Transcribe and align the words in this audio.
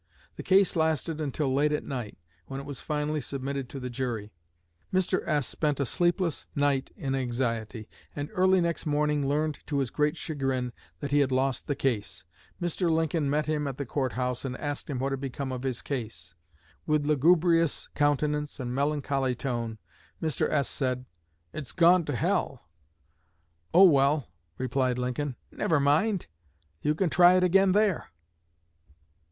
The 0.35 0.41
case 0.41 0.75
lasted 0.75 1.21
until 1.21 1.53
late 1.53 1.71
at 1.71 1.83
night, 1.83 2.17
when 2.47 2.59
it 2.59 2.65
was 2.65 2.81
finally 2.81 3.21
submitted 3.21 3.69
to 3.69 3.79
the 3.79 3.91
jury. 3.91 4.33
Mr. 4.91 5.21
S. 5.27 5.45
spent 5.45 5.79
a 5.79 5.85
sleepless 5.85 6.47
night 6.55 6.89
in 6.97 7.13
anxiety, 7.13 7.87
and 8.15 8.31
early 8.33 8.61
next 8.61 8.87
morning 8.87 9.27
learned, 9.29 9.59
to 9.67 9.77
his 9.77 9.91
great 9.91 10.17
chagrin, 10.17 10.73
that 11.01 11.11
he 11.11 11.19
had 11.19 11.31
lost 11.31 11.67
the 11.67 11.75
case. 11.75 12.23
Mr. 12.59 12.89
Lincoln 12.89 13.29
met 13.29 13.45
him 13.45 13.67
at 13.67 13.77
the 13.77 13.85
court 13.85 14.13
house 14.13 14.43
and 14.43 14.57
asked 14.57 14.89
him 14.89 14.97
what 14.97 15.11
had 15.11 15.21
become 15.21 15.51
of 15.51 15.61
his 15.61 15.83
case. 15.83 16.33
With 16.87 17.05
lugubrious 17.05 17.87
countenance 17.93 18.59
and 18.59 18.73
melancholy 18.73 19.35
tone, 19.35 19.77
Mr. 20.19 20.49
S. 20.49 20.67
said, 20.67 21.05
'It's 21.53 21.73
gone 21.73 22.05
to 22.05 22.15
hell!' 22.15 22.67
'Oh, 23.71 23.83
well!' 23.83 24.29
replied 24.57 24.97
Lincoln, 24.97 25.35
'Never 25.51 25.79
mind, 25.79 26.25
you 26.81 26.95
can 26.95 27.11
try 27.11 27.35
it 27.35 27.43
again 27.43 27.73
there!'" 27.73 28.07